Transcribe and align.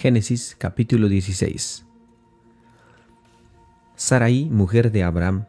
Génesis 0.00 0.54
capítulo 0.56 1.08
16 1.08 1.84
Sarai, 3.96 4.44
mujer 4.44 4.92
de 4.92 5.02
Abraham, 5.02 5.46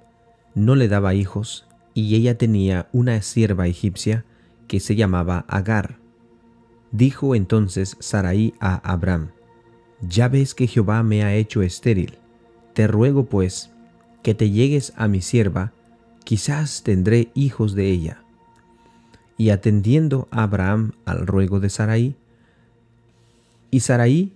no 0.56 0.74
le 0.74 0.88
daba 0.88 1.14
hijos, 1.14 1.68
y 1.94 2.16
ella 2.16 2.36
tenía 2.36 2.90
una 2.92 3.22
sierva 3.22 3.68
egipcia 3.68 4.26
que 4.68 4.80
se 4.80 4.96
llamaba 4.96 5.46
Agar. 5.48 6.00
Dijo 6.92 7.36
entonces 7.36 7.96
Sarai 8.00 8.56
a 8.60 8.78
Abraham, 8.92 9.30
Ya 10.02 10.28
ves 10.30 10.56
que 10.56 10.66
Jehová 10.66 11.04
me 11.04 11.24
ha 11.24 11.36
hecho 11.36 11.62
estéril. 11.62 12.18
Te 12.74 12.88
ruego 12.88 13.26
pues 13.26 13.70
que 14.24 14.34
te 14.34 14.50
llegues 14.50 14.94
a 14.96 15.08
mi 15.08 15.22
sierva, 15.22 15.74
quizás 16.24 16.82
tendré 16.82 17.30
hijos 17.36 17.76
de 17.76 17.92
ella. 17.92 18.24
Y 19.38 19.52
atendiendo 19.52 20.28
a 20.32 20.42
Abraham 20.42 20.94
al 21.06 21.28
ruego 21.28 21.60
de 21.60 21.70
Sarai, 21.70 22.16
y 23.70 23.82
Sarai, 23.82 24.34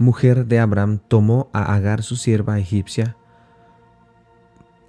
mujer 0.00 0.46
de 0.46 0.58
Abraham, 0.58 0.98
tomó 1.06 1.50
a 1.52 1.74
Agar 1.74 2.02
su 2.02 2.16
sierva 2.16 2.58
egipcia, 2.58 3.16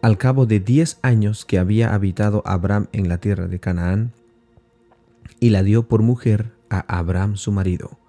al 0.02 0.18
cabo 0.18 0.46
de 0.46 0.62
diez 0.62 1.00
años 1.02 1.44
que 1.44 1.60
había 1.60 1.94
habitado 1.94 2.42
Abraham 2.46 2.88
en 2.94 3.10
la 3.10 3.18
tierra 3.20 3.48
de 3.48 3.60
Canaán, 3.60 4.14
y 5.42 5.50
la 5.50 5.64
dio 5.64 5.88
por 5.88 6.02
mujer 6.02 6.54
a 6.70 6.80
Abraham 6.98 7.36
su 7.36 7.52
marido. 7.52 8.00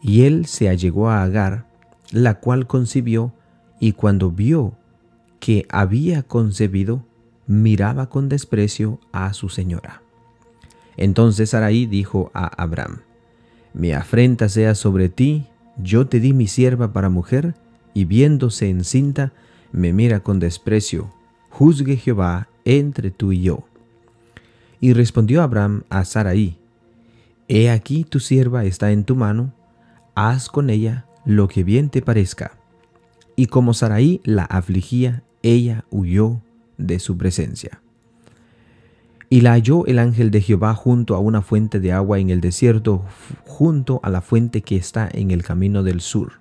Y 0.00 0.22
él 0.22 0.46
se 0.46 0.68
allegó 0.68 1.10
a 1.10 1.22
Agar, 1.24 1.66
la 2.12 2.38
cual 2.38 2.68
concibió, 2.68 3.34
y 3.80 3.92
cuando 3.92 4.30
vio 4.30 4.74
que 5.40 5.66
había 5.68 6.22
concebido, 6.22 7.04
miraba 7.48 8.08
con 8.08 8.28
desprecio 8.28 9.00
a 9.10 9.32
su 9.32 9.48
señora. 9.48 10.02
Entonces 10.96 11.50
Sarai 11.50 11.86
dijo 11.86 12.30
a 12.34 12.46
Abraham, 12.62 13.00
Mi 13.74 13.92
afrenta 13.92 14.48
sea 14.48 14.76
sobre 14.76 15.08
ti, 15.08 15.49
yo 15.82 16.06
te 16.06 16.20
di 16.20 16.32
mi 16.32 16.46
sierva 16.46 16.92
para 16.92 17.08
mujer, 17.08 17.54
y 17.94 18.04
viéndose 18.04 18.68
encinta, 18.68 19.32
me 19.72 19.92
mira 19.92 20.20
con 20.20 20.38
desprecio, 20.38 21.10
juzgue 21.50 21.96
Jehová 21.96 22.48
entre 22.64 23.10
tú 23.10 23.32
y 23.32 23.42
yo. 23.42 23.64
Y 24.80 24.92
respondió 24.92 25.42
Abraham 25.42 25.82
a 25.90 26.04
Sarai, 26.04 26.56
He 27.48 27.68
aquí 27.68 28.04
tu 28.04 28.20
sierva 28.20 28.64
está 28.64 28.92
en 28.92 29.04
tu 29.04 29.16
mano, 29.16 29.52
haz 30.14 30.48
con 30.48 30.70
ella 30.70 31.06
lo 31.24 31.48
que 31.48 31.64
bien 31.64 31.90
te 31.90 32.00
parezca. 32.00 32.52
Y 33.34 33.46
como 33.46 33.74
Sarai 33.74 34.20
la 34.24 34.44
afligía, 34.44 35.22
ella 35.42 35.84
huyó 35.90 36.40
de 36.78 36.98
su 36.98 37.16
presencia. 37.16 37.79
Y 39.30 39.40
la 39.40 39.52
halló 39.52 39.86
el 39.86 39.98
ángel 39.98 40.30
de 40.30 40.42
Jehová 40.42 40.74
junto 40.74 41.14
a 41.14 41.20
una 41.20 41.40
fuente 41.40 41.80
de 41.80 41.92
agua 41.92 42.18
en 42.18 42.28
el 42.28 42.42
desierto, 42.42 43.04
junto 43.46 44.00
a 44.02 44.10
la 44.10 44.20
fuente 44.20 44.60
que 44.60 44.76
está 44.76 45.08
en 45.10 45.30
el 45.30 45.42
camino 45.42 45.82
del 45.82 46.02
sur. 46.02 46.40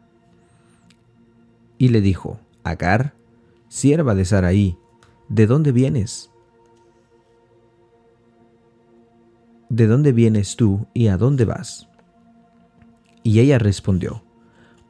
Y 1.77 1.89
le 1.89 2.01
dijo, 2.01 2.39
Agar, 2.63 3.13
sierva 3.69 4.15
de 4.15 4.25
Sarai, 4.25 4.77
¿de 5.29 5.47
dónde 5.47 5.71
vienes? 5.71 6.29
¿de 9.69 9.85
dónde 9.87 10.11
vienes 10.11 10.55
tú 10.55 10.87
y 10.93 11.07
a 11.07 11.17
dónde 11.17 11.45
vas? 11.45 11.87
Y 13.23 13.39
ella 13.39 13.59
respondió, 13.59 14.23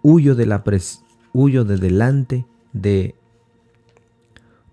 huyo 0.01 0.35
de 0.35 0.45
la 0.45 0.63
pres 0.63 1.03
huyo 1.33 1.63
de 1.63 1.77
delante 1.77 2.47
de 2.73 3.15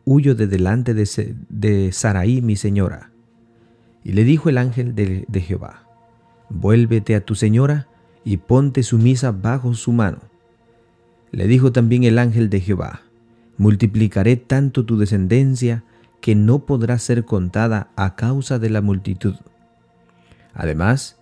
huyo 0.04 0.34
de 0.34 0.46
delante 0.46 0.94
de, 0.94 1.36
de 1.48 1.92
Saraí 1.92 2.40
mi 2.40 2.56
señora. 2.56 3.10
Y 4.06 4.12
le 4.12 4.22
dijo 4.22 4.48
el 4.48 4.56
ángel 4.56 4.94
de, 4.94 5.40
Jehová, 5.40 5.82
vuélvete 6.48 7.16
a 7.16 7.24
tu 7.24 7.34
señora 7.34 7.88
y 8.24 8.36
ponte 8.36 8.84
sumisa 8.84 9.32
bajo 9.32 9.74
su 9.74 9.90
mano. 9.90 10.18
Le 11.32 11.48
dijo 11.48 11.72
también 11.72 12.04
el 12.04 12.20
ángel 12.20 12.48
de 12.48 12.60
Jehová, 12.60 13.00
multiplicaré 13.58 14.36
tanto 14.36 14.84
tu 14.84 14.96
descendencia 14.96 15.82
que 16.20 16.36
no 16.36 16.60
podrá 16.60 17.00
ser 17.00 17.24
contada 17.24 17.90
a 17.96 18.14
causa 18.14 18.60
de 18.60 18.70
la 18.70 18.80
multitud. 18.80 19.34
Además, 20.54 21.18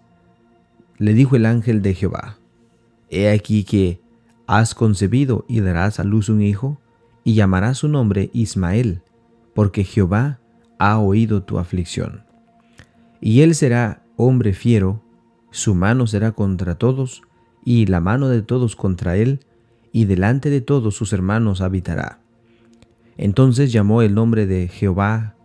le 0.99 1.15
dijo 1.15 1.37
el 1.37 1.47
ángel 1.47 1.81
de 1.81 1.95
Jehová, 1.95 2.37
He 3.09 3.31
aquí 3.31 3.65
que 3.65 4.03
has 4.47 4.75
concebido 4.75 5.47
y 5.49 5.61
darás 5.61 6.01
a 6.01 6.05
luz 6.05 6.29
un 6.29 6.43
hijo, 6.43 6.79
y 7.25 7.33
llamarás 7.33 7.79
su 7.79 7.89
nombre 7.89 8.29
Ismael, 8.35 9.01
porque 9.55 9.85
Jehová 9.85 10.39
ha 10.79 10.99
oído 10.99 11.45
tu 11.45 11.59
aflicción. 11.59 12.24
Y 13.27 13.41
él 13.41 13.55
será 13.55 14.03
hombre 14.19 14.53
fiero, 14.53 15.01
su 15.51 15.75
mano 15.75 16.07
será 16.07 16.33
contra 16.33 16.75
todos, 16.75 17.23
y 17.65 17.87
la 17.87 17.99
mano 18.01 18.29
de 18.29 18.43
todos 18.43 18.77
contra 18.77 19.17
él, 19.17 19.41
y 19.93 20.05
delante 20.05 20.51
de 20.51 20.61
todos 20.61 20.95
sus 20.95 21.15
hermanos 21.15 21.63
habitará. 21.63 22.21
Entonces 23.17 23.73
llamó 23.73 24.03
el 24.03 24.15
nombre 24.15 24.45
de 24.45 24.69
Jehová, 24.69 25.37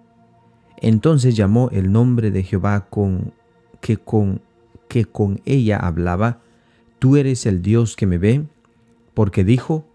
entonces 0.81 1.37
llamó 1.37 1.69
el 1.71 1.89
nombre 1.89 2.31
de 2.31 2.43
Jehová 2.43 2.87
con 2.89 3.31
que 3.79 3.95
con, 3.95 4.41
que 4.89 5.05
con 5.05 5.39
ella 5.45 5.77
hablaba, 5.77 6.41
Tú 6.99 7.15
eres 7.15 7.45
el 7.45 7.61
Dios 7.61 7.95
que 7.95 8.07
me 8.07 8.17
ve, 8.17 8.43
porque 9.13 9.45
dijo, 9.45 9.85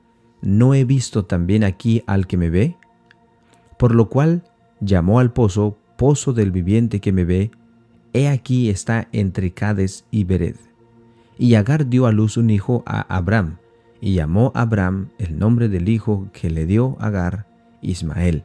¿no 0.41 0.73
he 0.73 0.87
visto 0.87 1.27
también 1.27 1.63
aquí 1.65 2.03
al 2.07 2.27
que 2.27 2.39
me 2.39 2.49
ve? 2.49 2.79
Por 3.79 3.95
lo 3.95 4.09
cual 4.09 4.43
llamó 4.81 5.19
al 5.21 5.35
pozo, 5.35 5.77
pozo 5.99 6.33
del 6.33 6.51
viviente 6.51 7.03
que 7.03 7.13
me 7.13 7.27
ve, 7.27 7.51
he 8.15 8.29
aquí 8.29 8.71
está 8.71 9.09
entre 9.13 9.51
Cades 9.51 10.07
y 10.11 10.25
Bered. 10.25 10.57
Y 11.37 11.57
Agar 11.57 11.89
dio 11.89 12.07
a 12.07 12.13
luz 12.13 12.37
un 12.37 12.49
hijo 12.49 12.83
a 12.87 13.01
Abraham, 13.15 13.59
y 14.01 14.15
llamó 14.15 14.53
a 14.55 14.63
Abraham 14.63 15.09
el 15.19 15.39
nombre 15.39 15.69
del 15.69 15.89
hijo 15.89 16.29
que 16.33 16.49
le 16.49 16.65
dio 16.65 16.97
Agar, 17.01 17.47
Ismael. 17.83 18.45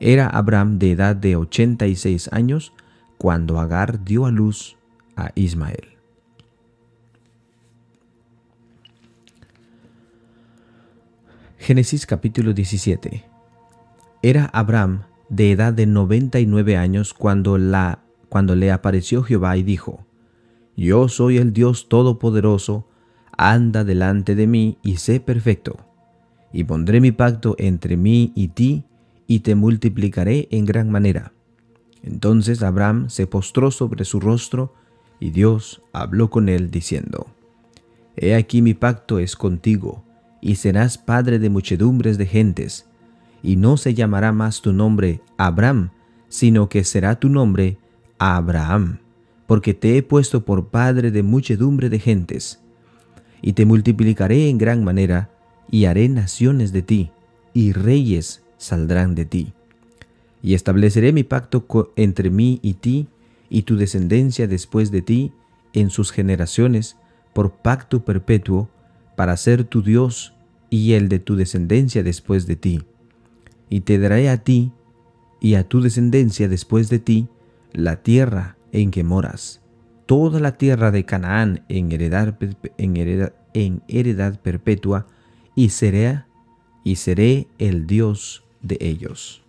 Era 0.00 0.26
Abraham 0.26 0.78
de 0.78 0.92
edad 0.92 1.14
de 1.14 1.36
ochenta 1.36 1.86
y 1.86 1.94
seis 1.94 2.28
años 2.32 2.72
cuando 3.16 3.60
Agar 3.60 4.04
dio 4.04 4.26
a 4.26 4.30
luz 4.30 4.76
a 5.16 5.30
Ismael. 5.34 5.96
Génesis 11.58 12.06
capítulo 12.06 12.54
17. 12.54 13.22
Era 14.22 14.46
Abraham 14.46 15.02
de 15.28 15.52
edad 15.52 15.72
de 15.72 15.86
99 15.86 16.76
años 16.76 17.14
cuando, 17.14 17.58
la, 17.58 18.00
cuando 18.30 18.54
le 18.54 18.72
apareció 18.72 19.22
Jehová 19.22 19.58
y 19.58 19.62
dijo, 19.62 20.06
Yo 20.76 21.08
soy 21.08 21.36
el 21.36 21.52
Dios 21.52 21.88
Todopoderoso, 21.88 22.86
anda 23.36 23.84
delante 23.84 24.34
de 24.34 24.46
mí 24.46 24.78
y 24.82 24.96
sé 24.96 25.20
perfecto, 25.20 25.76
y 26.52 26.64
pondré 26.64 27.00
mi 27.00 27.12
pacto 27.12 27.56
entre 27.58 27.96
mí 27.96 28.32
y 28.34 28.48
ti, 28.48 28.84
y 29.26 29.40
te 29.40 29.54
multiplicaré 29.54 30.48
en 30.50 30.64
gran 30.64 30.90
manera. 30.90 31.32
Entonces 32.02 32.62
Abraham 32.62 33.10
se 33.10 33.26
postró 33.26 33.70
sobre 33.70 34.04
su 34.04 34.20
rostro 34.20 34.74
y 35.20 35.30
Dios 35.30 35.82
habló 35.92 36.30
con 36.30 36.48
él 36.48 36.70
diciendo, 36.70 37.26
He 38.16 38.34
aquí 38.34 38.62
mi 38.62 38.74
pacto 38.74 39.18
es 39.18 39.36
contigo, 39.36 40.04
y 40.40 40.54
serás 40.54 40.98
padre 40.98 41.38
de 41.38 41.50
muchedumbres 41.50 42.16
de 42.16 42.26
gentes, 42.26 42.86
y 43.42 43.56
no 43.56 43.76
se 43.76 43.94
llamará 43.94 44.32
más 44.32 44.62
tu 44.62 44.72
nombre 44.72 45.20
Abraham, 45.36 45.90
sino 46.28 46.68
que 46.68 46.84
será 46.84 47.18
tu 47.18 47.28
nombre 47.28 47.78
Abraham, 48.20 49.00
porque 49.48 49.74
te 49.74 49.96
he 49.96 50.04
puesto 50.04 50.44
por 50.44 50.68
padre 50.68 51.10
de 51.10 51.24
muchedumbre 51.24 51.88
de 51.88 51.98
gentes. 51.98 52.60
Y 53.42 53.54
te 53.54 53.66
multiplicaré 53.66 54.48
en 54.48 54.58
gran 54.58 54.84
manera, 54.84 55.30
y 55.68 55.86
haré 55.86 56.08
naciones 56.08 56.72
de 56.72 56.82
ti, 56.82 57.10
y 57.52 57.72
reyes 57.72 58.42
saldrán 58.58 59.16
de 59.16 59.24
ti 59.24 59.52
y 60.42 60.54
estableceré 60.54 61.12
mi 61.12 61.22
pacto 61.22 61.92
entre 61.96 62.30
mí 62.30 62.58
y 62.62 62.74
ti 62.74 63.08
y 63.48 63.62
tu 63.62 63.76
descendencia 63.76 64.46
después 64.46 64.90
de 64.90 65.02
ti 65.02 65.32
en 65.72 65.90
sus 65.90 66.12
generaciones 66.12 66.96
por 67.32 67.52
pacto 67.52 68.04
perpetuo 68.04 68.68
para 69.16 69.36
ser 69.36 69.64
tu 69.64 69.82
Dios 69.82 70.34
y 70.70 70.92
el 70.92 71.08
de 71.08 71.18
tu 71.18 71.36
descendencia 71.36 72.02
después 72.02 72.46
de 72.46 72.56
ti. 72.56 72.82
Y 73.68 73.80
te 73.80 73.98
daré 73.98 74.30
a 74.30 74.38
ti 74.38 74.72
y 75.40 75.54
a 75.54 75.64
tu 75.64 75.80
descendencia 75.80 76.48
después 76.48 76.88
de 76.88 76.98
ti 76.98 77.28
la 77.72 77.96
tierra 78.02 78.56
en 78.72 78.90
que 78.90 79.04
moras, 79.04 79.60
toda 80.06 80.40
la 80.40 80.56
tierra 80.56 80.90
de 80.90 81.04
Canaán 81.04 81.64
en 81.68 81.92
heredad, 81.92 82.36
en 82.78 83.82
heredad, 83.88 84.40
perpetua, 84.40 85.06
y 85.54 85.70
seré, 85.70 86.24
y 86.84 86.96
seré 86.96 87.46
el 87.58 87.86
Dios 87.86 88.44
de 88.62 88.78
ellos. 88.80 89.42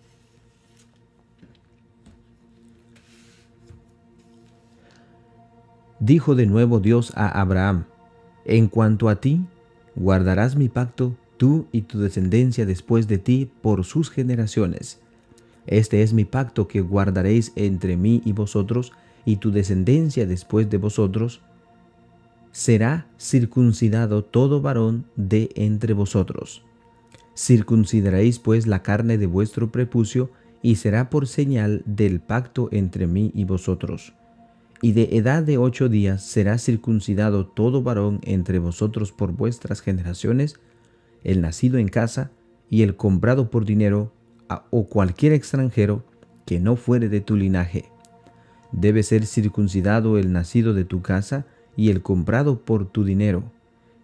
Dijo 5.99 6.33
de 6.33 6.47
nuevo 6.47 6.79
Dios 6.79 7.13
a 7.15 7.27
Abraham, 7.41 7.85
En 8.43 8.67
cuanto 8.67 9.07
a 9.07 9.17
ti, 9.17 9.45
guardarás 9.95 10.55
mi 10.55 10.67
pacto, 10.67 11.15
tú 11.37 11.67
y 11.71 11.81
tu 11.83 11.99
descendencia 11.99 12.65
después 12.65 13.07
de 13.07 13.19
ti 13.19 13.49
por 13.61 13.83
sus 13.83 14.09
generaciones. 14.09 14.99
Este 15.67 16.01
es 16.01 16.13
mi 16.13 16.25
pacto 16.25 16.67
que 16.67 16.81
guardaréis 16.81 17.53
entre 17.55 17.97
mí 17.97 18.21
y 18.25 18.33
vosotros 18.33 18.91
y 19.25 19.37
tu 19.37 19.51
descendencia 19.51 20.25
después 20.25 20.69
de 20.69 20.77
vosotros, 20.77 21.41
será 22.51 23.07
circuncidado 23.19 24.23
todo 24.23 24.61
varón 24.61 25.05
de 25.15 25.49
entre 25.55 25.93
vosotros. 25.93 26.63
Circuncidaréis 27.35 28.39
pues 28.39 28.67
la 28.67 28.83
carne 28.83 29.17
de 29.17 29.27
vuestro 29.27 29.71
prepucio, 29.71 30.31
y 30.61 30.75
será 30.75 31.09
por 31.09 31.27
señal 31.27 31.81
del 31.85 32.19
pacto 32.19 32.69
entre 32.71 33.07
mí 33.07 33.31
y 33.33 33.45
vosotros. 33.45 34.13
Y 34.81 34.93
de 34.93 35.09
edad 35.17 35.43
de 35.43 35.57
ocho 35.57 35.89
días 35.89 36.23
será 36.23 36.57
circuncidado 36.57 37.45
todo 37.45 37.83
varón 37.83 38.19
entre 38.23 38.59
vosotros 38.59 39.11
por 39.11 39.31
vuestras 39.31 39.81
generaciones, 39.81 40.59
el 41.23 41.41
nacido 41.41 41.77
en 41.77 41.87
casa 41.87 42.31
y 42.69 42.81
el 42.81 42.95
comprado 42.95 43.49
por 43.49 43.65
dinero, 43.65 44.11
o 44.69 44.87
cualquier 44.87 45.33
extranjero 45.33 46.03
que 46.45 46.59
no 46.59 46.75
fuere 46.75 47.09
de 47.09 47.21
tu 47.21 47.35
linaje. 47.35 47.85
Debe 48.71 49.03
ser 49.03 49.25
circuncidado 49.25 50.17
el 50.17 50.31
nacido 50.31 50.73
de 50.73 50.85
tu 50.85 51.01
casa 51.01 51.45
y 51.75 51.89
el 51.89 52.01
comprado 52.01 52.59
por 52.59 52.85
tu 52.85 53.03
dinero, 53.03 53.43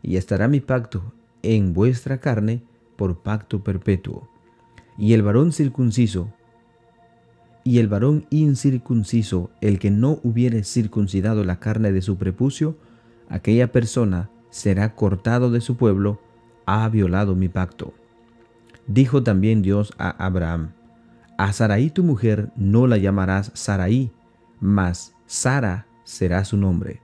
y 0.02 0.18
estará 0.18 0.48
mi 0.48 0.60
pacto 0.60 1.14
en 1.44 1.74
vuestra 1.74 2.20
carne 2.20 2.64
por 2.96 3.20
pacto 3.20 3.64
perpetuo. 3.64 4.30
Y 4.98 5.14
el 5.14 5.22
varón 5.22 5.52
circunciso 5.52 6.34
y 7.68 7.80
el 7.80 7.90
varón 7.90 8.26
incircunciso, 8.30 9.50
el 9.60 9.78
que 9.78 9.92
no 9.92 10.22
hubiere 10.24 10.64
circuncidado 10.64 11.44
la 11.44 11.60
carne 11.60 11.92
de 11.92 12.02
su 12.02 12.18
prepucio, 12.18 12.78
aquella 13.28 13.74
persona 13.74 14.30
será 14.50 14.96
cortado 14.96 15.52
de 15.52 15.60
su 15.60 15.76
pueblo, 15.76 16.22
ha 16.66 16.88
violado 16.88 17.36
mi 17.36 17.50
pacto. 17.50 17.94
Dijo 18.88 19.22
también 19.22 19.62
Dios 19.62 19.94
a 19.98 20.10
Abraham, 20.26 20.72
a 21.38 21.54
Sarai 21.54 21.92
tu 21.92 22.04
mujer 22.04 22.50
no 22.56 22.88
la 22.88 22.98
llamarás 22.98 23.52
Sarai, 23.54 24.12
mas 24.60 25.14
Sara 25.28 25.86
será 26.04 26.44
su 26.46 26.58
nombre. 26.58 27.02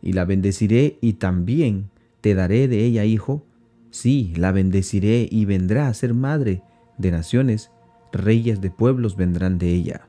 Y 0.00 0.12
la 0.12 0.24
bendeciré 0.24 0.98
y 1.00 1.14
también 1.14 1.90
te 2.20 2.34
daré 2.34 2.68
de 2.68 2.84
ella 2.84 3.04
hijo. 3.04 3.44
Sí, 3.90 4.32
la 4.36 4.52
bendeciré 4.52 5.26
y 5.30 5.44
vendrá 5.44 5.88
a 5.88 5.94
ser 5.94 6.14
madre 6.14 6.62
de 6.98 7.10
naciones, 7.10 7.70
reyes 8.12 8.60
de 8.60 8.70
pueblos 8.70 9.16
vendrán 9.16 9.58
de 9.58 9.70
ella. 9.72 10.06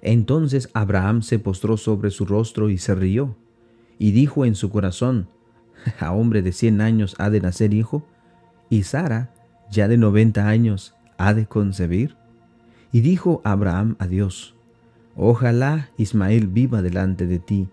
Entonces 0.00 0.70
Abraham 0.72 1.22
se 1.22 1.38
postró 1.38 1.76
sobre 1.76 2.10
su 2.10 2.24
rostro 2.24 2.70
y 2.70 2.78
se 2.78 2.94
rió, 2.94 3.36
y 3.98 4.12
dijo 4.12 4.46
en 4.46 4.54
su 4.54 4.70
corazón, 4.70 5.28
a 5.98 6.12
hombre 6.12 6.40
de 6.40 6.52
cien 6.52 6.80
años 6.80 7.14
ha 7.18 7.28
de 7.28 7.40
nacer 7.40 7.74
hijo, 7.74 8.06
y 8.70 8.84
Sara, 8.84 9.34
ya 9.70 9.88
de 9.88 9.96
noventa 9.96 10.48
años, 10.48 10.94
ha 11.18 11.34
de 11.34 11.46
concebir? 11.46 12.16
Y 12.92 13.00
dijo 13.00 13.40
Abraham 13.44 13.96
a 13.98 14.06
Dios, 14.06 14.54
Ojalá 15.16 15.90
Ismael 15.96 16.46
viva 16.46 16.82
delante 16.82 17.26
de 17.26 17.38
ti. 17.38 17.68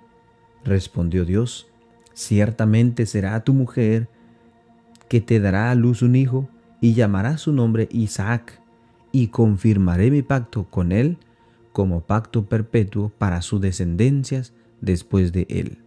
Respondió 0.63 1.25
Dios, 1.25 1.67
Ciertamente 2.13 3.05
será 3.05 3.43
tu 3.43 3.53
mujer 3.53 4.09
que 5.07 5.21
te 5.21 5.39
dará 5.39 5.71
a 5.71 5.75
luz 5.75 6.01
un 6.01 6.15
hijo, 6.15 6.49
y 6.81 6.93
llamará 6.93 7.37
su 7.37 7.53
nombre 7.53 7.87
Isaac, 7.91 8.61
y 9.11 9.27
confirmaré 9.27 10.11
mi 10.11 10.21
pacto 10.21 10.65
con 10.65 10.91
él 10.91 11.17
como 11.71 12.01
pacto 12.01 12.45
perpetuo 12.45 13.09
para 13.17 13.41
sus 13.41 13.61
descendencias 13.61 14.53
después 14.81 15.31
de 15.31 15.45
él. 15.49 15.77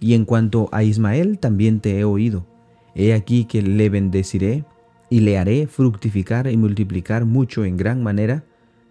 Y 0.00 0.14
en 0.14 0.24
cuanto 0.24 0.68
a 0.70 0.84
Ismael 0.84 1.38
también 1.38 1.80
te 1.80 1.98
he 1.98 2.04
oído. 2.04 2.46
He 2.94 3.12
aquí 3.12 3.44
que 3.44 3.62
le 3.62 3.88
bendeciré 3.90 4.64
y 5.10 5.20
le 5.20 5.38
haré 5.38 5.66
fructificar 5.66 6.46
y 6.48 6.56
multiplicar 6.56 7.24
mucho 7.24 7.64
en 7.64 7.76
gran 7.76 8.02
manera, 8.02 8.44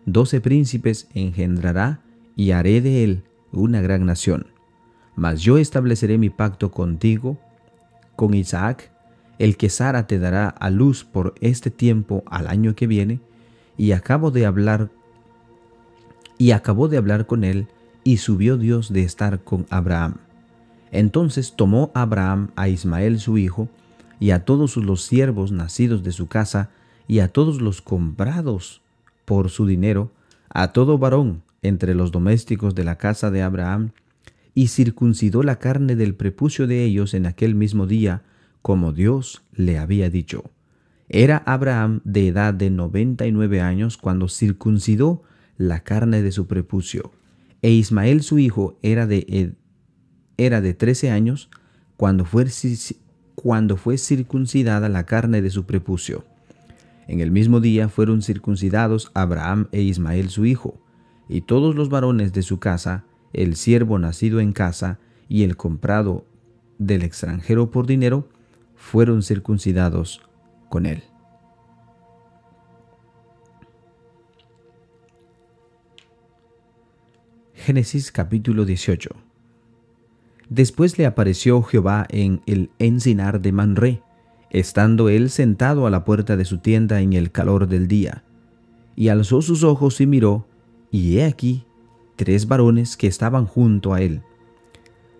doce 0.05 0.41
príncipes 0.41 1.07
engendrará 1.13 2.01
y 2.35 2.51
haré 2.51 2.81
de 2.81 3.03
él 3.03 3.23
una 3.51 3.81
gran 3.81 4.05
nación. 4.05 4.47
Mas 5.15 5.41
yo 5.41 5.57
estableceré 5.57 6.17
mi 6.17 6.29
pacto 6.29 6.71
contigo, 6.71 7.37
con 8.15 8.33
Isaac, 8.33 8.91
el 9.39 9.57
que 9.57 9.69
Sara 9.69 10.07
te 10.07 10.19
dará 10.19 10.47
a 10.49 10.69
luz 10.69 11.03
por 11.03 11.35
este 11.41 11.69
tiempo 11.69 12.23
al 12.27 12.47
año 12.47 12.75
que 12.75 12.87
viene, 12.87 13.19
y 13.77 13.91
acabo 13.91 14.31
de 14.31 14.45
hablar 14.45 14.89
y 16.39 16.51
acabó 16.51 16.87
de 16.87 16.97
hablar 16.97 17.25
con 17.25 17.43
él, 17.43 17.67
y 18.03 18.17
subió 18.17 18.57
Dios 18.57 18.93
de 18.93 19.03
estar 19.03 19.43
con 19.43 19.65
Abraham. 19.69 20.15
Entonces 20.91 21.53
tomó 21.55 21.91
Abraham 21.93 22.51
a 22.55 22.69
Ismael 22.69 23.19
su 23.19 23.37
hijo, 23.37 23.67
y 24.19 24.31
a 24.31 24.45
todos 24.45 24.77
los 24.77 25.03
siervos 25.03 25.51
nacidos 25.51 26.03
de 26.03 26.11
su 26.11 26.27
casa, 26.27 26.69
y 27.07 27.19
a 27.19 27.29
todos 27.29 27.61
los 27.61 27.81
comprados 27.81 28.81
por 29.25 29.49
su 29.49 29.65
dinero, 29.65 30.11
a 30.49 30.73
todo 30.73 30.97
varón 30.97 31.43
entre 31.61 31.95
los 31.95 32.11
domésticos 32.11 32.75
de 32.75 32.83
la 32.83 32.97
casa 32.97 33.31
de 33.31 33.41
Abraham, 33.41 33.91
y 34.53 34.67
circuncidó 34.67 35.43
la 35.43 35.59
carne 35.59 35.95
del 35.95 36.15
prepucio 36.15 36.67
de 36.67 36.83
ellos 36.83 37.13
en 37.13 37.25
aquel 37.25 37.55
mismo 37.55 37.85
día, 37.85 38.23
como 38.61 38.91
Dios 38.91 39.43
le 39.53 39.77
había 39.77 40.09
dicho. 40.09 40.49
Era 41.09 41.37
Abraham 41.45 42.01
de 42.03 42.27
edad 42.27 42.53
de 42.53 42.69
noventa 42.69 43.27
y 43.27 43.31
nueve 43.31 43.61
años 43.61 43.97
cuando 43.97 44.27
circuncidó 44.27 45.23
la 45.57 45.81
carne 45.81 46.21
de 46.21 46.31
su 46.31 46.47
prepucio, 46.47 47.11
e 47.61 47.71
Ismael 47.71 48.21
su 48.21 48.39
hijo 48.39 48.77
era 48.81 49.07
de, 49.07 49.55
era 50.37 50.61
de 50.61 50.73
trece 50.73 51.09
años 51.11 51.49
cuando 51.95 52.25
fue 52.25 52.45
cuando 53.43 53.77
fue 53.77 53.99
circuncidada 53.99 54.89
la 54.89 55.05
carne 55.05 55.43
de 55.43 55.51
su 55.51 55.65
prepucio. 55.65 56.25
En 57.07 57.19
el 57.19 57.29
mismo 57.29 57.59
día 57.59 57.87
fueron 57.87 58.23
circuncidados 58.23 59.11
Abraham 59.13 59.67
e 59.71 59.81
Ismael 59.81 60.29
su 60.29 60.47
hijo, 60.47 60.81
y 61.29 61.41
todos 61.41 61.75
los 61.75 61.89
varones 61.89 62.33
de 62.33 62.41
su 62.41 62.57
casa, 62.57 63.05
el 63.33 63.55
siervo 63.55 63.99
nacido 63.99 64.39
en 64.39 64.53
casa 64.53 64.97
y 65.29 65.43
el 65.43 65.55
comprado 65.55 66.25
del 66.79 67.03
extranjero 67.03 67.69
por 67.69 67.85
dinero, 67.85 68.27
fueron 68.75 69.21
circuncidados 69.21 70.27
con 70.67 70.87
él. 70.87 71.03
Génesis 77.53 78.11
capítulo 78.11 78.65
18 78.65 79.27
Después 80.49 80.97
le 80.97 81.05
apareció 81.05 81.61
Jehová 81.61 82.05
en 82.09 82.41
el 82.45 82.69
encinar 82.79 83.41
de 83.41 83.51
Manré, 83.51 84.01
estando 84.49 85.09
él 85.09 85.29
sentado 85.29 85.85
a 85.85 85.89
la 85.89 86.05
puerta 86.05 86.37
de 86.37 86.45
su 86.45 86.59
tienda 86.59 87.01
en 87.01 87.13
el 87.13 87.31
calor 87.31 87.67
del 87.67 87.87
día. 87.87 88.23
Y 88.95 89.09
alzó 89.09 89.41
sus 89.41 89.63
ojos 89.63 89.99
y 89.99 90.07
miró, 90.07 90.47
y 90.89 91.17
he 91.17 91.25
aquí 91.25 91.65
tres 92.15 92.47
varones 92.47 92.95
que 92.95 93.07
estaban 93.07 93.45
junto 93.45 93.93
a 93.93 94.01
él. 94.01 94.21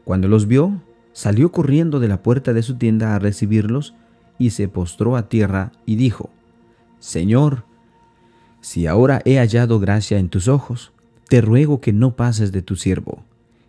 Cuando 0.06 0.30
los 0.30 0.48
vio, 0.48 0.82
salió 1.12 1.52
corriendo 1.52 2.00
de 2.00 2.08
la 2.08 2.24
puerta 2.24 2.54
de 2.54 2.64
su 2.64 2.78
tienda 2.78 3.14
a 3.14 3.20
recibirlos, 3.20 3.96
y 4.40 4.52
se 4.52 4.68
postró 4.70 5.18
a 5.18 5.28
tierra 5.28 5.74
y 5.86 5.96
dijo, 5.96 6.30
Señor, 7.00 7.66
si 8.62 8.88
ahora 8.88 9.22
he 9.26 9.38
hallado 9.38 9.80
gracia 9.80 10.20
en 10.20 10.30
tus 10.30 10.48
ojos, 10.48 10.94
te 11.28 11.42
ruego 11.42 11.82
que 11.82 11.92
no 11.92 12.16
pases 12.16 12.52
de 12.52 12.62
tu 12.62 12.76
siervo 12.76 13.27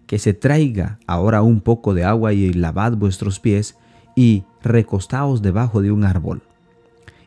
que 0.08 0.18
se 0.18 0.32
traiga 0.32 0.98
ahora 1.06 1.42
un 1.42 1.60
poco 1.60 1.92
de 1.92 2.02
agua 2.02 2.32
y 2.32 2.52
lavad 2.54 2.96
vuestros 2.96 3.38
pies 3.38 3.76
y 4.16 4.42
recostaos 4.62 5.42
debajo 5.42 5.82
de 5.82 5.92
un 5.92 6.02
árbol. 6.02 6.40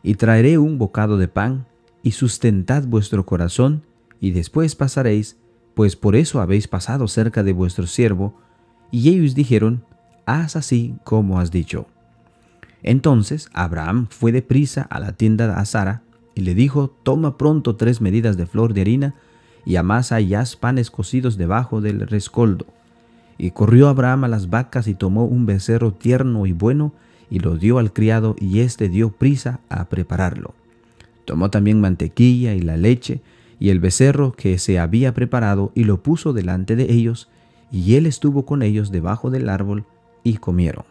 Y 0.02 0.16
traeré 0.16 0.58
un 0.58 0.78
bocado 0.78 1.16
de 1.16 1.28
pan 1.28 1.64
y 2.02 2.10
sustentad 2.10 2.84
vuestro 2.86 3.24
corazón 3.24 3.84
y 4.20 4.32
después 4.32 4.74
pasaréis, 4.74 5.38
pues 5.74 5.94
por 5.94 6.16
eso 6.16 6.40
habéis 6.40 6.66
pasado 6.66 7.06
cerca 7.06 7.44
de 7.44 7.52
vuestro 7.52 7.86
siervo. 7.86 8.34
Y 8.90 9.08
ellos 9.10 9.36
dijeron, 9.36 9.84
haz 10.26 10.56
así 10.56 10.96
como 11.04 11.38
has 11.38 11.52
dicho. 11.52 11.86
Entonces 12.82 13.48
Abraham 13.52 14.08
fue 14.10 14.32
de 14.32 14.42
prisa 14.42 14.82
a 14.82 14.98
la 14.98 15.12
tienda 15.12 15.46
de 15.46 15.64
Sara 15.66 16.02
y 16.34 16.40
le 16.40 16.56
dijo, 16.56 16.88
toma 17.04 17.38
pronto 17.38 17.76
tres 17.76 18.00
medidas 18.00 18.36
de 18.36 18.46
flor 18.46 18.74
de 18.74 18.80
harina 18.80 19.14
y 19.64 19.76
amasa 19.76 20.16
haz 20.16 20.56
panes 20.56 20.90
cocidos 20.90 21.36
debajo 21.36 21.80
del 21.80 22.00
rescoldo. 22.06 22.66
Y 23.38 23.50
corrió 23.50 23.88
Abraham 23.88 24.24
a 24.24 24.28
las 24.28 24.50
vacas 24.50 24.88
y 24.88 24.94
tomó 24.94 25.24
un 25.24 25.46
becerro 25.46 25.92
tierno 25.92 26.46
y 26.46 26.52
bueno 26.52 26.92
y 27.30 27.38
lo 27.38 27.56
dio 27.56 27.78
al 27.78 27.92
criado 27.92 28.36
y 28.38 28.60
éste 28.60 28.88
dio 28.88 29.10
prisa 29.10 29.60
a 29.68 29.88
prepararlo. 29.88 30.54
Tomó 31.24 31.50
también 31.50 31.80
mantequilla 31.80 32.54
y 32.54 32.60
la 32.60 32.76
leche 32.76 33.20
y 33.58 33.70
el 33.70 33.80
becerro 33.80 34.32
que 34.32 34.58
se 34.58 34.78
había 34.78 35.14
preparado 35.14 35.72
y 35.74 35.84
lo 35.84 36.02
puso 36.02 36.32
delante 36.32 36.76
de 36.76 36.92
ellos 36.92 37.28
y 37.70 37.94
él 37.94 38.06
estuvo 38.06 38.44
con 38.44 38.62
ellos 38.62 38.90
debajo 38.90 39.30
del 39.30 39.48
árbol 39.48 39.84
y 40.24 40.36
comieron. 40.36 40.84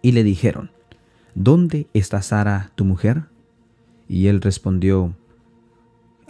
Y 0.00 0.12
le 0.12 0.24
dijeron, 0.24 0.70
¿Dónde 1.34 1.86
está 1.92 2.22
Sara 2.22 2.72
tu 2.74 2.84
mujer? 2.84 3.24
Y 4.08 4.28
él 4.28 4.40
respondió, 4.40 5.14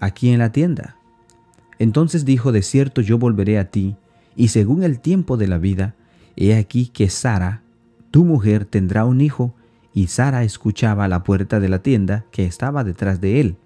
Aquí 0.01 0.31
en 0.31 0.39
la 0.39 0.53
tienda. 0.53 0.98
Entonces 1.79 2.25
dijo, 2.25 2.53
de 2.53 2.63
cierto 2.63 3.01
yo 3.01 3.19
volveré 3.19 3.59
a 3.59 3.71
ti, 3.71 3.97
y 4.37 4.49
según 4.49 4.83
el 4.83 5.01
tiempo 5.01 5.37
de 5.37 5.49
la 5.49 5.59
vida, 5.59 5.95
he 6.37 6.55
aquí 6.55 6.87
que 6.87 7.09
Sara, 7.09 7.63
tu 8.11 8.25
mujer, 8.25 8.65
tendrá 8.65 9.05
un 9.05 9.21
hijo, 9.21 9.55
y 9.93 10.07
Sara 10.07 10.45
escuchaba 10.45 11.05
a 11.05 11.09
la 11.09 11.25
puerta 11.25 11.61
de 11.61 11.69
la 11.69 11.81
tienda 11.83 12.25
que 12.31 12.45
estaba 12.45 12.85
detrás 12.85 13.21
de 13.21 13.41
él. 13.41 13.57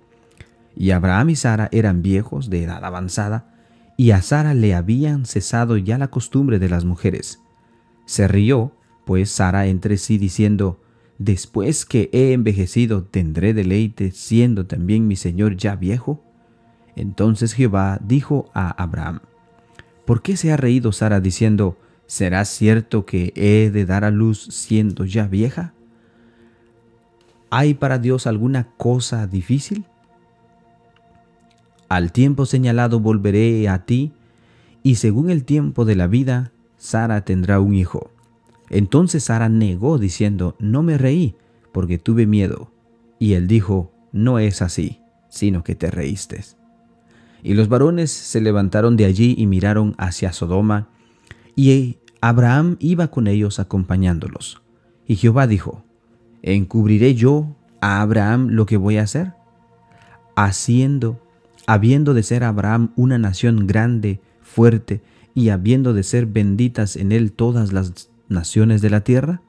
Y 0.76 0.90
Abraham 0.90 1.31
y 1.31 1.37
Sara 1.37 1.69
eran 1.73 2.02
viejos 2.02 2.49
de 2.49 2.64
edad 2.64 2.85
avanzada, 2.85 3.54
y 3.97 4.12
a 4.12 4.23
Sara 4.23 4.54
le 4.54 4.75
habían 4.75 5.26
cesado 5.26 5.76
ya 5.76 5.99
la 5.99 6.09
costumbre 6.09 6.59
de 6.59 6.69
las 6.69 6.85
mujeres. 6.85 7.40
Se 8.07 8.26
rió, 8.28 8.73
pues, 9.04 9.31
Sara 9.31 9.66
entre 9.66 9.97
sí 9.97 10.19
diciendo, 10.19 10.81
Después 11.19 11.85
que 11.85 12.11
he 12.12 12.33
envejecido, 12.33 13.04
¿tendré 13.04 13.54
deleite 13.54 14.11
siendo 14.11 14.66
también 14.66 15.07
mi 15.07 15.14
señor 15.14 15.57
ya 15.57 15.76
viejo? 15.76 16.25
Entonces 16.97 17.55
Jehová 17.55 17.99
dijo 18.03 18.51
a 18.55 18.71
Abraham, 18.83 19.21
¿por 20.05 20.23
qué 20.23 20.37
se 20.37 20.53
ha 20.53 20.57
reído 20.57 20.93
Sara 20.93 21.21
diciendo, 21.21 21.79
¿será 22.07 22.45
cierto 22.45 23.07
que 23.07 23.33
he 23.37 23.71
de 23.71 23.87
dar 23.87 24.05
a 24.05 24.11
luz 24.11 24.43
siendo 24.51 25.05
ya 25.05 25.27
vieja? 25.27 25.75
¿Hay 27.51 27.75
para 27.75 27.99
Dios 27.99 28.27
alguna 28.27 28.69
cosa 28.77 29.27
difícil? 29.27 29.85
Al 31.89 32.13
tiempo 32.13 32.47
señalado 32.47 33.01
volveré 33.01 33.69
a 33.69 33.85
ti, 33.85 34.13
y 34.83 34.95
según 34.95 35.31
el 35.31 35.45
tiempo 35.45 35.85
de 35.85 35.95
la 35.95 36.07
vida, 36.07 36.53
Sara 36.79 37.25
tendrá 37.25 37.61
un 37.61 37.75
hijo. 37.75 38.11
Entonces 38.71 39.25
Sara 39.25 39.51
negó 39.51 39.99
diciendo, 39.99 40.57
no 40.59 40.83
me 40.83 40.97
reí, 40.97 41.37
porque 41.71 41.99
tuve 41.99 42.27
miedo. 42.27 42.73
Y 43.19 43.35
él 43.35 43.47
dijo, 43.47 43.93
no 44.13 44.39
es 44.39 44.63
así, 44.63 45.01
sino 45.29 45.63
que 45.63 45.75
te 45.75 45.91
reíste. 45.91 46.43
Y 47.43 47.55
los 47.55 47.69
varones 47.69 48.11
se 48.11 48.41
levantaron 48.41 48.97
de 48.97 49.05
allí 49.05 49.35
y 49.37 49.47
miraron 49.47 49.95
hacia 49.99 50.33
Sodoma, 50.33 50.89
y 51.57 51.99
Abraham 52.21 52.77
iba 52.79 53.09
con 53.09 53.27
ellos 53.27 53.59
acompañándolos. 53.59 54.63
Y 55.07 55.17
Jehová 55.17 55.47
dijo, 55.47 55.85
¿encubriré 56.43 57.15
yo 57.15 57.57
a 57.81 58.01
Abraham 58.01 58.49
lo 58.51 58.65
que 58.65 58.77
voy 58.77 58.99
a 58.99 59.03
hacer? 59.03 59.33
Haciendo, 60.37 61.21
habiendo 61.67 62.15
de 62.15 62.23
ser 62.23 62.45
Abraham 62.45 62.93
una 62.97 63.19
nación 63.19 63.67
grande, 63.67 64.21
fuerte, 64.41 65.03
y 65.35 65.49
habiendo 65.49 65.95
de 65.95 66.03
ser 66.03 66.27
benditas 66.27 66.97
en 66.97 67.11
él 67.11 67.33
todas 67.33 67.73
las 67.73 68.11
naciones 68.29 68.83
de 68.83 68.91
la 68.91 69.03
tierra? 69.03 69.43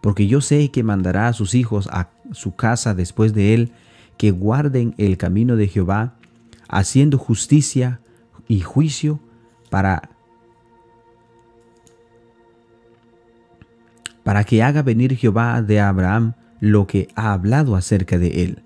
Porque 0.00 0.26
yo 0.26 0.40
sé 0.40 0.70
que 0.70 0.82
mandará 0.82 1.28
a 1.28 1.32
sus 1.32 1.54
hijos 1.54 1.88
a 1.90 2.10
su 2.32 2.54
casa 2.54 2.94
después 2.94 3.32
de 3.32 3.54
él, 3.54 3.72
que 4.18 4.30
guarden 4.30 4.94
el 4.98 5.16
camino 5.16 5.56
de 5.56 5.68
Jehová, 5.68 6.16
haciendo 6.68 7.18
justicia 7.18 8.00
y 8.48 8.60
juicio 8.60 9.20
para 9.70 10.10
para 14.22 14.44
que 14.44 14.62
haga 14.62 14.82
venir 14.82 15.16
Jehová 15.16 15.60
de 15.62 15.80
Abraham 15.80 16.34
lo 16.58 16.86
que 16.86 17.08
ha 17.14 17.34
hablado 17.34 17.76
acerca 17.76 18.18
de 18.18 18.42
él. 18.42 18.62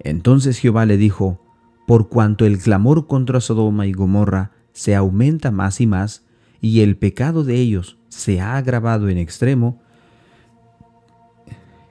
Entonces 0.00 0.58
Jehová 0.58 0.84
le 0.84 0.96
dijo, 0.96 1.40
por 1.86 2.08
cuanto 2.08 2.44
el 2.44 2.58
clamor 2.58 3.06
contra 3.06 3.40
Sodoma 3.40 3.86
y 3.86 3.92
Gomorra 3.92 4.50
se 4.72 4.96
aumenta 4.96 5.50
más 5.50 5.80
y 5.80 5.86
más, 5.86 6.24
y 6.60 6.80
el 6.80 6.96
pecado 6.96 7.44
de 7.44 7.56
ellos 7.56 7.98
se 8.08 8.40
ha 8.40 8.56
agravado 8.56 9.08
en 9.08 9.18
extremo, 9.18 9.80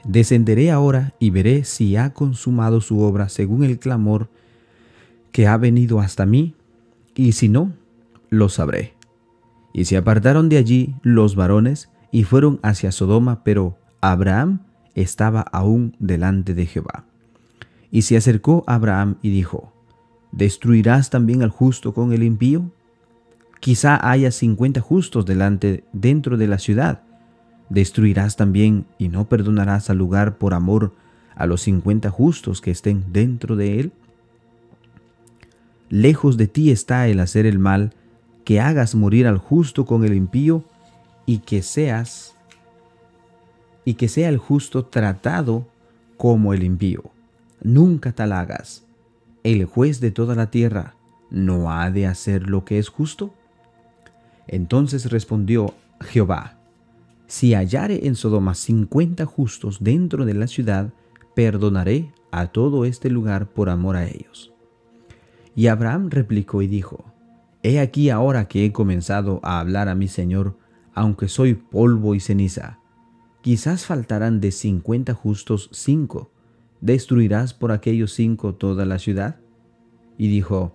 descenderé 0.03 0.72
ahora 0.72 1.13
y 1.19 1.29
veré 1.29 1.63
si 1.63 1.96
ha 1.96 2.13
consumado 2.13 2.81
su 2.81 3.00
obra 3.00 3.29
según 3.29 3.63
el 3.63 3.79
clamor 3.79 4.29
que 5.31 5.48
ha 5.48 5.57
venido 5.57 6.00
hasta 6.00 6.25
mí, 6.25 6.55
y 7.15 7.33
si 7.33 7.50
no, 7.50 7.74
lo 8.29 8.50
sabré. 8.50 8.93
Y 9.74 9.86
se 9.86 9.98
apartaron 9.98 10.50
de 10.50 10.57
allí 10.57 10.95
los 11.03 11.36
varones 11.36 11.89
y 12.12 12.24
fueron 12.24 12.59
hacia 12.63 12.91
Sodoma, 12.91 13.43
pero 13.43 13.77
Abraham 14.01 14.62
estaba 14.95 15.41
aún 15.41 15.95
delante 16.00 16.53
de 16.53 16.65
Jehová. 16.65 17.05
Y 17.91 18.03
se 18.03 18.17
acercó 18.17 18.63
Abraham 18.67 19.17
y 19.21 19.29
dijo, 19.29 19.74
¿Destruirás 20.31 21.09
también 21.09 21.41
al 21.41 21.50
justo 21.50 21.93
con 21.93 22.13
el 22.13 22.24
impío? 22.24 22.71
Quizá 23.59 24.00
haya 24.09 24.31
cincuenta 24.31 24.79
justos 24.79 25.25
delante 25.25 25.83
dentro 25.91 26.38
de 26.38 26.48
la 26.48 26.59
ciudad. 26.59 27.01
Destruirás 27.69 28.36
también 28.36 28.86
y 28.98 29.09
no 29.09 29.27
perdonarás 29.27 29.89
al 29.89 29.98
lugar 29.98 30.38
por 30.38 30.53
amor 30.53 30.93
a 31.36 31.45
los 31.45 31.62
cincuenta 31.62 32.09
justos 32.09 32.62
que 32.62 32.71
estén 32.71 33.12
dentro 33.12 33.55
de 33.55 33.79
él. 33.79 33.91
Lejos 35.89 36.38
de 36.38 36.48
ti 36.48 36.72
está 36.72 37.08
el 37.08 37.19
hacer 37.19 37.46
el 37.46 37.60
mal, 37.60 37.93
que 38.46 38.60
hagas 38.60 38.96
morir 38.96 39.27
al 39.27 39.38
justo 39.38 39.86
con 39.86 40.05
el 40.05 40.13
impío 40.13 40.63
y 41.25 41.39
que 41.39 41.62
seas 41.62 42.36
y 43.86 43.96
que 43.96 44.08
sea 44.08 44.29
el 44.29 44.38
justo 44.38 44.86
tratado 44.86 45.67
como 46.17 46.53
el 46.53 46.63
impío. 46.63 47.12
Nunca 47.63 48.12
tal 48.12 48.34
hagas. 48.34 48.86
El 49.43 49.65
juez 49.65 50.00
de 50.00 50.12
toda 50.12 50.36
la 50.36 50.51
tierra 50.51 50.96
no 51.29 51.72
ha 51.72 51.89
de 51.91 52.05
hacer 52.05 52.50
lo 52.50 52.65
que 52.65 52.77
es 52.77 52.89
justo. 52.89 53.34
Entonces 54.48 55.12
respondió 55.12 55.74
Jehová, 56.01 56.58
si 57.27 57.53
hallare 57.53 58.08
en 58.08 58.15
Sodoma 58.15 58.55
cincuenta 58.55 59.25
justos 59.25 59.77
dentro 59.81 60.25
de 60.25 60.34
la 60.34 60.48
ciudad, 60.48 60.91
perdonaré 61.36 62.12
a 62.31 62.48
todo 62.48 62.86
este 62.86 63.10
lugar 63.10 63.48
por 63.48 63.69
amor 63.69 63.96
a 63.96 64.08
ellos. 64.08 64.49
Y 65.56 65.68
Abraham 65.68 66.10
replicó 66.10 66.62
y 66.62 66.68
dijo, 66.68 67.06
He 67.63 67.79
aquí 67.79 68.10
ahora 68.10 68.48
que 68.48 68.65
he 68.65 68.72
comenzado 68.72 69.39
a 69.44 69.60
hablar 69.60 69.89
a 69.89 69.96
mi 69.96 70.08
Señor, 70.08 70.58
aunque 70.94 71.27
soy 71.27 71.56
polvo 71.56 72.15
y 72.15 72.20
ceniza. 72.20 72.79
Quizás 73.41 73.86
faltarán 73.86 74.39
de 74.39 74.51
cincuenta 74.51 75.13
justos 75.13 75.70
cinco. 75.72 76.32
¿Destruirás 76.82 77.53
por 77.53 77.72
aquellos 77.72 78.13
cinco 78.13 78.56
toda 78.56 78.86
la 78.86 79.00
ciudad? 79.00 79.38
Y 80.18 80.29
dijo, 80.29 80.74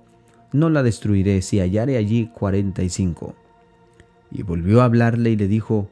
No 0.52 0.70
la 0.70 0.82
destruiré 0.82 1.40
si 1.42 1.60
hallare 1.60 1.96
allí 1.96 2.30
cuarenta 2.34 2.82
y 2.82 2.90
cinco. 2.90 3.34
Y 4.30 4.42
volvió 4.42 4.82
a 4.82 4.86
hablarle 4.86 5.30
y 5.30 5.36
le 5.36 5.48
dijo, 5.48 5.88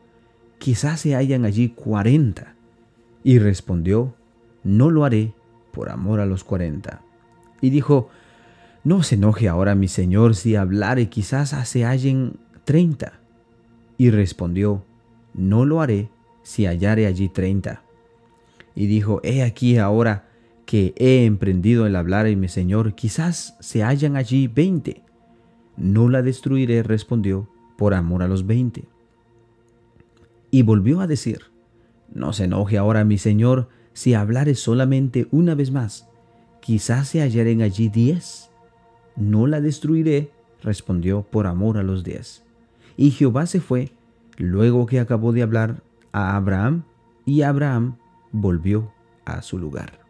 quizás 0.58 1.00
se 1.00 1.14
hallan 1.14 1.44
allí 1.44 1.70
cuarenta. 1.70 2.56
Y 3.24 3.38
respondió, 3.38 4.14
no 4.64 4.90
lo 4.90 5.04
haré 5.04 5.32
por 5.72 5.90
amor 5.90 6.20
a 6.20 6.26
los 6.26 6.44
cuarenta. 6.44 7.02
Y 7.60 7.70
dijo, 7.70 8.10
no 8.84 9.02
se 9.02 9.14
enoje 9.14 9.48
ahora 9.48 9.74
mi 9.74 9.88
señor 9.88 10.34
si 10.34 10.56
hablare, 10.56 11.08
quizás 11.08 11.50
se 11.68 11.84
hallen 11.84 12.36
treinta. 12.64 13.20
Y 13.96 14.10
respondió, 14.10 14.84
no 15.34 15.64
lo 15.64 15.80
haré 15.80 16.10
si 16.42 16.66
hallare 16.66 17.06
allí 17.06 17.28
treinta. 17.28 17.82
Y 18.74 18.86
dijo, 18.86 19.20
he 19.22 19.42
aquí 19.42 19.78
ahora 19.78 20.28
que 20.66 20.94
he 20.96 21.24
emprendido 21.26 21.86
el 21.86 21.96
hablar 21.96 22.28
y 22.28 22.36
mi 22.36 22.48
señor, 22.48 22.94
quizás 22.94 23.56
se 23.60 23.82
hallan 23.82 24.16
allí 24.16 24.48
veinte. 24.48 25.02
No 25.76 26.08
la 26.08 26.22
destruiré, 26.22 26.82
respondió, 26.82 27.48
por 27.76 27.94
amor 27.94 28.22
a 28.22 28.28
los 28.28 28.46
veinte. 28.46 28.84
Y 30.50 30.62
volvió 30.62 31.00
a 31.00 31.06
decir, 31.06 31.40
No 32.14 32.32
se 32.32 32.44
enoje 32.44 32.78
ahora 32.78 33.04
mi 33.04 33.16
señor 33.18 33.68
si 33.94 34.14
hablare 34.14 34.54
solamente 34.54 35.28
una 35.30 35.54
vez 35.54 35.70
más. 35.70 36.08
Quizás 36.60 37.08
se 37.08 37.20
hallaren 37.20 37.62
allí 37.62 37.88
diez. 37.88 38.51
No 39.16 39.46
la 39.46 39.60
destruiré, 39.60 40.30
respondió 40.62 41.22
por 41.22 41.46
amor 41.46 41.78
a 41.78 41.82
los 41.82 42.04
diez. 42.04 42.42
Y 42.96 43.10
Jehová 43.10 43.46
se 43.46 43.60
fue 43.60 43.92
luego 44.36 44.86
que 44.86 45.00
acabó 45.00 45.32
de 45.32 45.42
hablar 45.42 45.82
a 46.12 46.36
Abraham, 46.36 46.84
y 47.24 47.42
Abraham 47.42 47.96
volvió 48.32 48.92
a 49.24 49.42
su 49.42 49.58
lugar. 49.58 50.01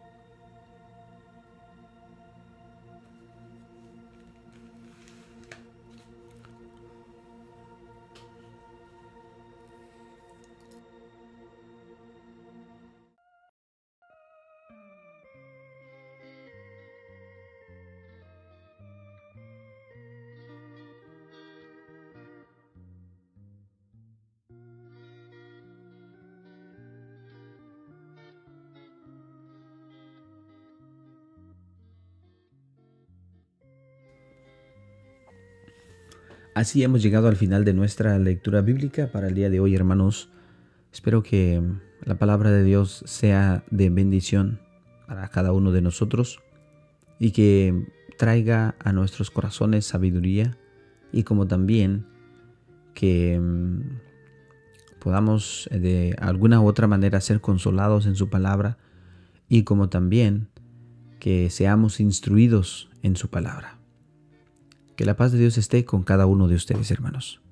Así 36.55 36.83
hemos 36.83 37.01
llegado 37.01 37.27
al 37.27 37.35
final 37.35 37.65
de 37.65 37.73
nuestra 37.73 38.19
lectura 38.19 38.61
bíblica 38.61 39.11
para 39.11 39.27
el 39.27 39.33
día 39.33 39.49
de 39.49 39.59
hoy, 39.59 39.73
hermanos. 39.73 40.29
Espero 40.91 41.23
que 41.23 41.63
la 42.03 42.19
palabra 42.19 42.51
de 42.51 42.63
Dios 42.63 43.03
sea 43.07 43.63
de 43.71 43.89
bendición 43.89 44.59
para 45.07 45.27
cada 45.29 45.51
uno 45.51 45.71
de 45.71 45.81
nosotros 45.81 46.41
y 47.17 47.31
que 47.31 47.87
traiga 48.19 48.75
a 48.77 48.93
nuestros 48.93 49.31
corazones 49.31 49.85
sabiduría 49.85 50.55
y 51.11 51.23
como 51.23 51.47
también 51.47 52.05
que 52.93 53.39
mm, 53.39 54.99
podamos 54.99 55.67
eh, 55.71 55.79
de 55.79 56.15
alguna 56.19 56.61
u 56.61 56.67
otra 56.67 56.85
manera 56.85 57.19
ser 57.19 57.41
consolados 57.41 58.05
en 58.05 58.15
su 58.15 58.29
palabra 58.29 58.77
y 59.49 59.63
como 59.63 59.89
también 59.89 60.49
que 61.19 61.49
seamos 61.49 61.99
instruidos 61.99 62.91
en 63.01 63.15
su 63.15 63.29
palabra. 63.29 63.72
Que 64.95 65.05
la 65.05 65.15
paz 65.15 65.31
de 65.31 65.39
Dios 65.39 65.57
esté 65.57 65.85
con 65.85 66.03
cada 66.03 66.25
uno 66.25 66.47
de 66.47 66.55
ustedes, 66.55 66.91
hermanos. 66.91 67.42